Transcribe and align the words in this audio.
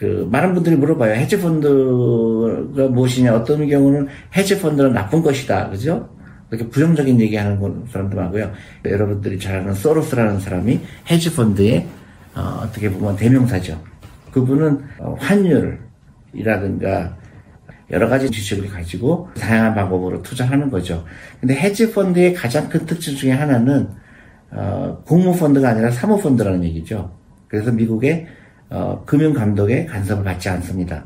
그 0.00 0.26
많은 0.32 0.54
분들이 0.54 0.76
물어봐요. 0.76 1.12
헤지펀드가 1.12 2.88
무엇이냐? 2.88 3.36
어떤 3.36 3.68
경우는 3.68 4.08
헤지펀드는 4.34 4.94
나쁜 4.94 5.20
것이다. 5.20 5.68
그죠? 5.68 6.08
그렇게 6.48 6.66
부정적인 6.70 7.20
얘기하는 7.20 7.84
사람도 7.92 8.16
많고요. 8.16 8.50
여러분들이 8.86 9.38
잘 9.38 9.60
아는 9.60 9.74
소로스라는 9.74 10.40
사람이 10.40 10.80
헤지펀드의 11.10 11.86
어, 12.34 12.62
떻게 12.72 12.90
보면 12.90 13.16
대명사죠. 13.16 13.78
그분은 14.32 14.80
어, 15.00 15.16
환율이라든가 15.18 17.18
여러 17.90 18.08
가지 18.08 18.30
주식을 18.30 18.68
가지고 18.68 19.28
다양한 19.38 19.74
방법으로 19.74 20.22
투자하는 20.22 20.70
거죠. 20.70 21.04
근데 21.40 21.54
헤지펀드의 21.54 22.32
가장 22.32 22.70
큰 22.70 22.86
특징 22.86 23.16
중에 23.16 23.32
하나는 23.32 23.90
어, 24.50 25.02
공모펀드가 25.06 25.68
아니라 25.68 25.90
사모펀드라는 25.90 26.64
얘기죠. 26.64 27.14
그래서 27.48 27.70
미국의 27.70 28.39
어, 28.70 29.02
금융감독의 29.04 29.86
간섭을 29.86 30.24
받지 30.24 30.48
않습니다. 30.48 31.04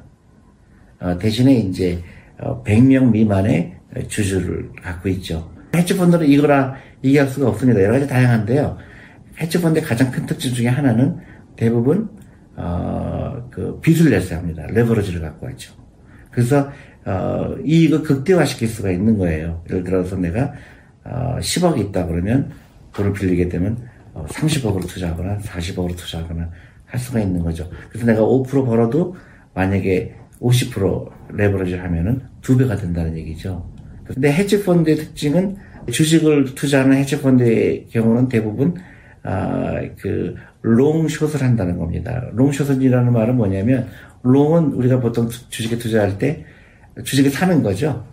어, 1.00 1.18
대신에 1.18 1.54
이제 1.54 2.02
어, 2.38 2.62
100명 2.62 3.10
미만의 3.10 3.76
주주를 4.08 4.70
갖고 4.82 5.08
있죠. 5.10 5.50
헤지펀드는 5.74 6.26
이거라 6.26 6.76
얘기할 7.02 7.28
수가 7.28 7.48
없습니다. 7.48 7.82
여러 7.82 7.94
가지 7.94 8.06
다양한데요. 8.06 8.76
헤지펀드의 9.40 9.84
가장 9.84 10.10
큰 10.10 10.26
특징 10.26 10.52
중에 10.52 10.68
하나는 10.68 11.18
대부분 11.56 12.08
어, 12.56 13.48
그 13.50 13.80
빚을 13.80 14.10
내서 14.10 14.36
합니다. 14.36 14.66
레버리지를 14.68 15.20
갖고 15.20 15.48
있죠. 15.50 15.74
그래서 16.30 16.70
어, 17.04 17.56
이익을 17.64 18.02
극대화시킬 18.02 18.68
수가 18.68 18.90
있는 18.90 19.18
거예요. 19.18 19.62
예를 19.68 19.84
들어서 19.84 20.16
내가 20.16 20.52
어, 21.04 21.36
10억이 21.38 21.88
있다 21.88 22.06
그러면 22.06 22.50
돈을 22.92 23.12
빌리게 23.12 23.48
되면 23.48 23.88
어, 24.12 24.24
30억으로 24.28 24.86
투자하거나 24.86 25.38
40억으로 25.38 25.96
투자하거나 25.96 26.50
할 26.94 27.00
수가 27.00 27.20
있는 27.20 27.42
거죠. 27.42 27.68
그래서 27.90 28.06
내가 28.06 28.22
5% 28.22 28.64
벌어도 28.64 29.16
만약에 29.52 30.14
50% 30.40 31.10
레버리지를 31.32 31.82
하면은 31.84 32.22
두 32.40 32.56
배가 32.56 32.76
된다는 32.76 33.16
얘기죠. 33.18 33.68
근데 34.04 34.32
헤지펀드의 34.32 34.96
특징은 34.96 35.56
주식을 35.90 36.54
투자하는 36.54 36.96
헤지펀드의 36.98 37.88
경우는 37.90 38.28
대부분 38.28 38.76
아, 39.22 39.80
그 40.00 40.34
long 40.66 41.08
short을 41.08 41.42
한다는 41.42 41.78
겁니다. 41.78 42.24
long 42.32 42.50
short이라는 42.50 43.12
말은 43.12 43.36
뭐냐면 43.36 43.86
long은 44.22 44.72
우리가 44.72 44.98
보통 44.98 45.28
주식에 45.28 45.76
투자할 45.76 46.18
때 46.18 46.46
주식을 47.04 47.30
사는 47.30 47.62
거죠. 47.62 48.06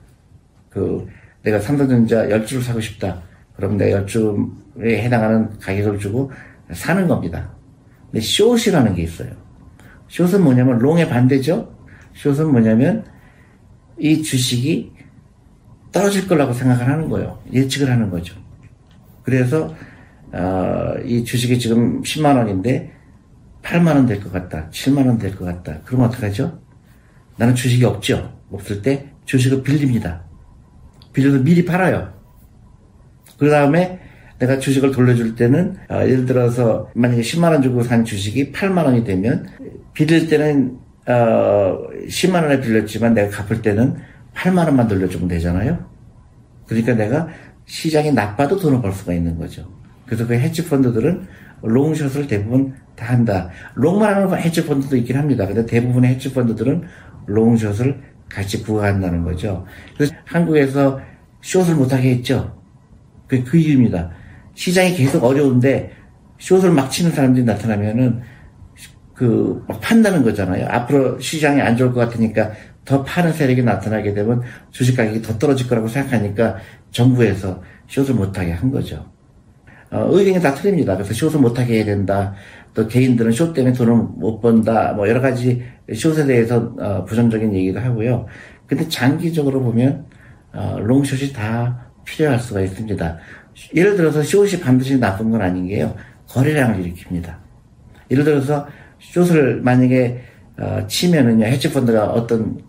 그 0.70 1.08
내가 1.44 1.60
삼성전자 1.60 2.28
10주를 2.28 2.62
사고 2.62 2.82
싶다. 2.82 3.22
그럼 3.56 3.78
내가 3.78 4.02
10주에 4.02 4.98
해당하는 4.98 5.58
가격을 5.60 5.98
주고 6.00 6.30
사는 6.74 7.08
겁니다. 7.08 7.50
근데 8.12 8.22
숏이라는 8.22 8.96
게 8.96 9.04
있어요. 9.04 9.30
숏은 10.10 10.44
뭐냐면 10.44 10.78
롱의 10.80 11.08
반대죠. 11.10 11.74
숏은 12.14 12.52
뭐냐면 12.52 13.06
이 13.98 14.22
주식이 14.22 14.92
떨어질 15.92 16.28
거라고 16.28 16.54
생각을 16.54 16.88
하는 16.88 17.10
거예요. 17.10 17.42
예측을 17.52 17.90
하는 17.90 18.10
거죠. 18.10 18.36
그래서 19.24 19.74
어, 20.34 20.94
이 21.06 21.24
주식이 21.24 21.60
지금 21.60 22.02
10만 22.02 22.38
원인데 22.38 22.94
8만 23.64 23.96
원 23.96 24.06
될 24.08 24.20
것 24.22 24.32
같다. 24.32 24.70
7만 24.72 25.06
원 25.06 25.18
될 25.18 25.36
것 25.36 25.46
같다. 25.46 25.80
그럼 25.86 26.04
어떡하죠? 26.04 26.60
나는 27.38 27.56
주식이 27.56 27.84
없죠. 27.86 28.38
없을 28.52 28.82
때 28.82 29.10
주식을 29.26 29.64
빌립니다. 29.64 30.24
빌려서 31.14 31.40
미리 31.40 31.64
팔아요. 31.66 32.14
그 33.38 33.50
다음에 33.50 34.00
내가 34.42 34.58
주식을 34.58 34.92
돌려줄 34.92 35.36
때는 35.36 35.76
어, 35.90 36.02
예를 36.02 36.26
들어서 36.26 36.90
만약에 36.96 37.22
10만 37.22 37.52
원 37.52 37.62
주고 37.62 37.84
산 37.84 38.04
주식이 38.04 38.52
8만 38.52 38.86
원이 38.86 39.04
되면 39.04 39.48
빌릴 39.94 40.28
때는 40.28 40.80
어, 41.08 41.78
10만 42.08 42.42
원에 42.44 42.60
빌렸지만 42.60 43.14
내가 43.14 43.30
갚을 43.30 43.62
때는 43.62 43.98
8만 44.34 44.66
원만 44.66 44.88
돌려주면 44.88 45.28
되잖아요. 45.28 45.86
그러니까 46.66 46.96
내가 46.96 47.28
시장이 47.66 48.14
나빠도 48.14 48.58
돈을 48.58 48.82
벌 48.82 48.92
수가 48.92 49.14
있는 49.14 49.38
거죠. 49.38 49.72
그래서 50.08 50.26
그 50.26 50.34
헤지 50.34 50.68
펀드들은 50.68 51.28
롱숏을 51.62 52.26
대부분 52.26 52.74
다 52.96 53.14
한다. 53.14 53.50
롱만 53.76 54.16
하는 54.16 54.38
헤지 54.40 54.66
펀드도 54.66 54.98
있긴 54.98 55.18
합니다. 55.18 55.46
근데 55.46 55.66
대부분의 55.68 56.16
헤지 56.16 56.34
펀드들은 56.34 56.82
롱숏을 57.28 58.02
같이 58.28 58.64
구가한다는 58.64 59.24
거죠. 59.24 59.66
그래서 59.96 60.16
한국에서 60.26 61.00
숏을 61.42 61.76
못하게 61.76 62.16
했죠. 62.16 62.60
그, 63.28 63.44
그 63.44 63.58
이유입니다. 63.58 64.12
시장이 64.54 64.96
계속 64.96 65.24
어려운데 65.24 65.92
숏을 66.38 66.72
막 66.72 66.90
치는 66.90 67.12
사람들이 67.12 67.46
나타나면은 67.46 68.22
그, 69.14 69.64
막 69.68 69.80
판다는 69.80 70.24
거잖아요. 70.24 70.68
앞으로 70.68 71.20
시장이 71.20 71.62
안 71.62 71.78
좋을 71.78 71.94
것 71.94 72.00
같으니까 72.00 72.52
더 72.84 73.04
파는 73.04 73.34
세력이 73.34 73.64
나타나게 73.64 74.14
되면 74.14 74.42
주식 74.72 74.98
가격이 74.98 75.22
더 75.22 75.38
떨어질 75.38 75.68
거라고 75.68 75.88
생각하니까 75.88 76.58
정부에서 76.90 77.62
숏을 77.88 78.16
못하게 78.16 78.52
한 78.52 78.72
거죠. 78.72 79.06
어, 79.92 80.08
의견이 80.10 80.42
다 80.42 80.54
틀립니다. 80.56 80.96
그래서 80.96 81.14
숏을 81.14 81.40
못하게 81.40 81.76
해야 81.76 81.86
된다. 81.86 82.34
또 82.74 82.88
개인들은 82.88 83.32
숏 83.32 83.54
때문에 83.54 83.74
돈을 83.76 83.94
못 83.94 84.40
번다. 84.40 84.94
뭐 84.94 85.08
여러 85.08 85.22
가지 85.22 85.64
숏에 85.94 86.26
대해서 86.26 86.74
어, 86.80 87.06
부정적인 87.06 87.54
얘기도 87.54 87.80
하고요. 87.80 88.26
근데 88.66 88.88
장기적으로 88.88 89.62
보면 89.62 90.06
어, 90.54 90.78
롱숏이 90.80 91.34
다 91.34 91.91
필요할 92.12 92.40
수가 92.40 92.62
있습니다. 92.62 93.18
예를 93.74 93.96
들어서 93.96 94.22
숏이 94.22 94.60
반드시 94.60 95.00
나쁜 95.00 95.32
건 95.32 95.42
아닌 95.42 95.68
게요. 95.68 95.96
거래량을 96.28 96.84
일으킵니다. 96.84 97.36
예를 98.10 98.24
들어서 98.24 98.68
숏을 99.00 99.62
만약에 99.62 100.22
어, 100.60 100.86
치면은요 100.88 101.46
헤지펀드가 101.46 102.08
어떤 102.08 102.62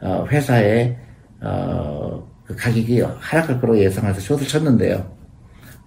어, 0.00 0.26
회사에 0.30 0.96
어, 1.40 2.26
그 2.44 2.56
가격이 2.56 3.00
하락할 3.00 3.60
거라고 3.60 3.78
예상해서 3.78 4.20
숏을 4.20 4.46
쳤는데요. 4.48 5.14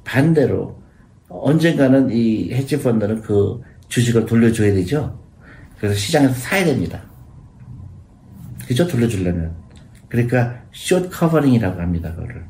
반대로 0.03 0.79
언젠가는 1.27 2.09
이 2.11 2.53
헤지펀드는 2.53 3.21
그 3.21 3.61
주식을 3.87 4.25
돌려줘야 4.25 4.73
되죠. 4.73 5.19
그래서 5.79 5.95
시장에서 5.95 6.33
사야 6.33 6.65
됩니다. 6.65 7.01
그죠? 8.67 8.87
돌려주려면. 8.87 9.55
그러니까 10.07 10.61
short 10.71 11.09
covering이라고 11.09 11.81
합니다. 11.81 12.13
그거를. 12.13 12.45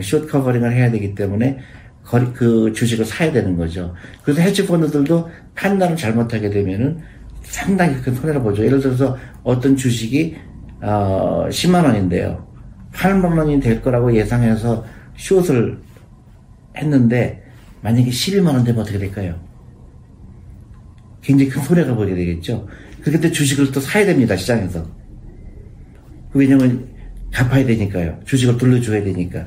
short 0.00 0.26
covering을 0.26 0.72
해야 0.72 0.90
되기 0.90 1.14
때문에 1.14 1.58
거리, 2.04 2.32
그 2.32 2.72
주식을 2.72 3.04
사야 3.04 3.32
되는 3.32 3.56
거죠. 3.56 3.94
그래서 4.22 4.40
헤지펀드들도 4.40 5.30
판단을 5.54 5.96
잘못하게 5.96 6.50
되면은 6.50 6.98
상당히 7.42 8.00
큰 8.00 8.14
손해를 8.14 8.42
보죠. 8.42 8.64
예를 8.64 8.80
들어서 8.80 9.16
어떤 9.42 9.76
주식이 9.76 10.36
어, 10.80 11.46
10만 11.48 11.84
원인데요. 11.84 12.46
8만 12.92 13.38
원이 13.38 13.60
될 13.60 13.80
거라고 13.82 14.14
예상해서 14.14 14.84
숏을 15.16 15.78
했는데 16.76 17.42
만약에 17.82 18.10
11만 18.10 18.46
원 18.46 18.64
되면 18.64 18.80
어떻게 18.80 18.98
될까요? 18.98 19.38
굉장히 21.20 21.50
큰 21.50 21.62
손해가 21.62 21.94
보게 21.94 22.14
되겠죠. 22.14 22.66
그때 23.02 23.30
주식을 23.30 23.72
또 23.72 23.80
사야 23.80 24.04
됩니다, 24.04 24.36
시장에서. 24.36 24.84
왜냐면 26.34 26.88
갚아야 27.32 27.64
되니까요. 27.64 28.20
주식을 28.24 28.58
돌려줘야 28.58 29.02
되니까. 29.02 29.44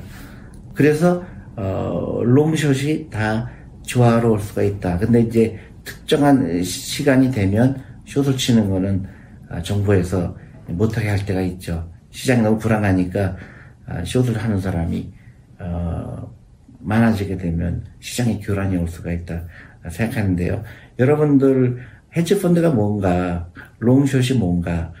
그래서, 0.76 1.24
어, 1.56 2.20
롱숏이 2.22 3.08
다 3.10 3.50
조화로울 3.82 4.38
수가 4.40 4.62
있다. 4.62 4.98
근데 4.98 5.20
이제 5.20 5.58
특정한 5.84 6.62
시간이 6.62 7.30
되면 7.30 7.82
숏을 8.04 8.36
치는 8.36 8.68
거는 8.68 9.04
아, 9.48 9.62
정부에서 9.62 10.36
못하게 10.68 11.08
할 11.08 11.24
때가 11.24 11.40
있죠. 11.42 11.90
시장이 12.10 12.42
너무 12.42 12.58
불안하니까 12.58 13.36
아, 13.86 14.04
숏을 14.04 14.36
하는 14.36 14.60
사람이, 14.60 15.12
어, 15.60 16.30
많아지게 16.80 17.38
되면 17.38 17.84
시장에 18.00 18.38
교란이 18.40 18.76
올 18.76 18.86
수가 18.88 19.12
있다 19.12 19.44
생각하는데요. 19.88 20.62
여러분들 20.98 21.78
헤지펀드가 22.16 22.70
뭔가, 22.70 23.48
롱숏이 23.78 24.38
뭔가, 24.38 24.92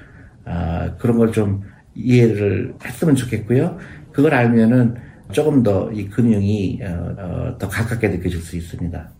아, 0.44 0.94
그런 0.98 1.18
걸 1.18 1.32
좀 1.32 1.62
이해를 1.94 2.74
했으면 2.84 3.14
좋겠고요. 3.16 3.78
그걸 4.12 4.34
알면은 4.34 4.96
조금 5.32 5.62
더 5.62 5.90
이 5.92 6.08
금융이 6.08 6.80
어, 6.82 7.14
어, 7.18 7.58
더 7.58 7.68
가깝게 7.68 8.08
느껴질 8.08 8.40
수 8.40 8.56
있습니다. 8.56 9.15